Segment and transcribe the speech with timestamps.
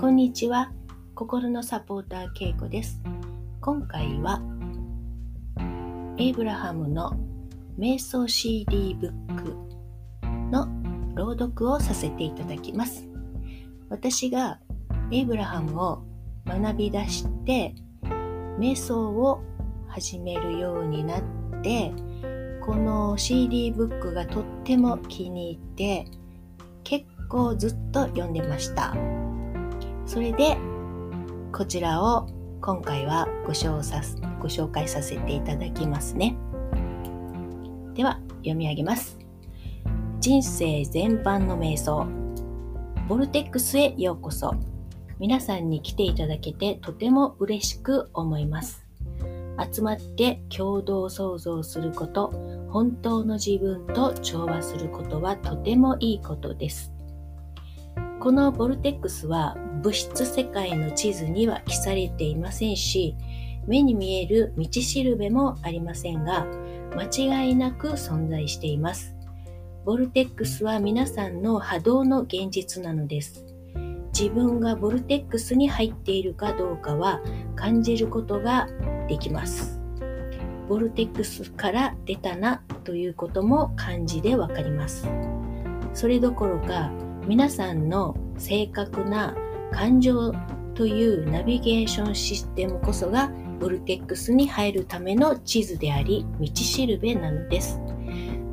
[0.00, 0.72] こんにちは。
[1.14, 3.02] 心のサポーターけいこです。
[3.60, 4.40] 今回は
[6.16, 7.12] エイブラハムの
[7.78, 9.54] 瞑想 CD ブック
[10.50, 10.68] の
[11.14, 13.06] 朗読をさせていただきます。
[13.90, 14.58] 私が
[15.10, 16.02] エイブラハムを
[16.46, 17.74] 学び出して
[18.58, 19.42] 瞑想を
[19.86, 21.22] 始めるようになっ
[21.62, 21.92] て
[22.62, 26.06] この CD ブックがとっても気に入って
[26.84, 28.96] 結構ずっと読んでました。
[30.10, 30.56] それで
[31.52, 32.26] こちらを
[32.60, 34.02] 今回はご紹さ
[34.40, 36.36] ご紹介させていただきますね。
[37.94, 39.20] では読み上げます。
[40.18, 42.08] 人生全般の瞑想。
[43.06, 44.52] ボルテックスへようこそ。
[45.20, 48.84] 皆さんに来ていただけてとても嬉しく思います。
[49.72, 52.32] 集まって共同創造すること
[52.68, 56.92] 本当の自分と調和することはとてもいいことです。
[58.20, 63.16] このボルテックスは物質世界の地図には記されていませんし、
[63.66, 66.46] 目に見える道しるべもありませんが、
[66.94, 69.16] 間違いなく存在しています。
[69.86, 73.46] ボルテックスは皆さんの波動の現実なのです。
[74.12, 77.22] 自分がボルテックスに入っているかどうかは
[77.56, 78.68] 感じることが
[79.08, 79.80] できます。
[80.68, 85.08] ボルテックスから出たなということも漢字でわかります。
[85.94, 86.92] それどころか
[87.26, 89.36] 皆さんの正確な
[89.72, 90.32] 感情
[90.74, 97.78] というナビゲーションシステムこそがボルテックスに入るための地図であり道しるべなのです。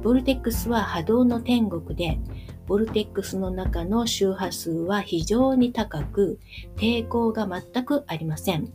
[0.03, 2.19] ボルテックスは波動の天国で
[2.67, 6.39] ボルテックスの中の周波数は非常に高く
[6.75, 8.71] 抵抗が全くありません。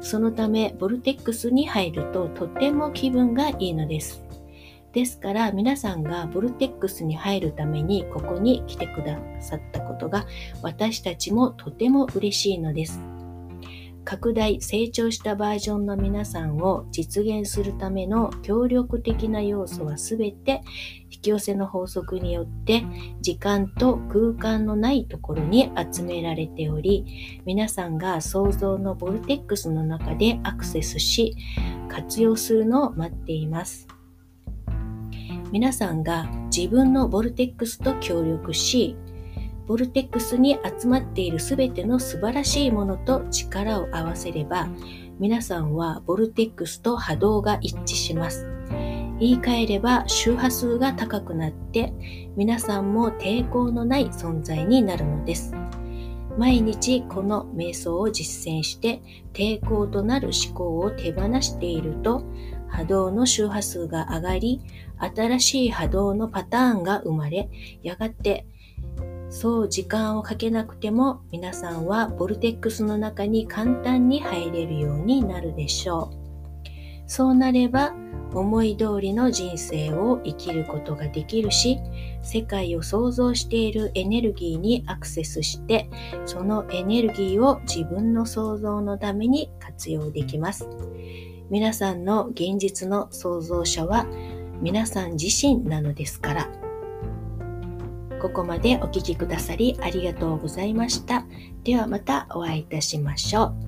[0.00, 4.27] そのためボルテックスに入るととても気分がいいのです。
[4.92, 10.26] ですから皆さんがボルテックスに入るためにここに来てくださったことが
[10.62, 13.00] 私たちもとても嬉しいのです。
[14.08, 20.62] 拡大、成長したバージョンの皆さんを実現するための協力的な要素は全て
[21.10, 22.86] 引き寄せの法則によって
[23.20, 31.36] 時間と空間のないところに集められており皆さんが想像のボルテックスの中でアクセスし
[31.90, 33.97] 活用するのを待っています。
[35.50, 38.96] 皆さんが自分のボルテックスと協力し、
[39.66, 44.68] ボルテックスに集まっているすべての素晴らしいものと力を合わせれば、
[45.18, 48.46] 皆さんはボルテックスと波動が一致します。
[49.20, 51.92] 言い換えれば周波数が高くなって
[52.36, 55.52] 皆さんも抵抗のない存在になるのです。
[56.38, 62.22] 毎日この瞑想を実践して抵抗となる思考を手放していると
[62.68, 64.60] 波動の周波数が上がり
[64.98, 67.50] 新しい波動のパターンが生まれ
[67.82, 68.46] やがて
[69.30, 76.27] そう時間をかけなくても皆さんはボルテックスの中に簡単に入れるようになるでしょう。
[77.08, 77.92] そうなれば
[78.34, 81.78] 思い通りの人生を生きることができるし、
[82.22, 85.88] 世界を想像しているエネルギーにアクセスして、
[86.26, 90.68] そのエネルギーを自分の想像のために活用できます。
[91.50, 94.06] 皆さんの現実の創造者は
[94.60, 96.48] 皆さん自身なのですから。
[98.20, 101.24] ここまでお聴きくださりありがとうございました。
[101.64, 103.67] ではまたお会いいたしましょう。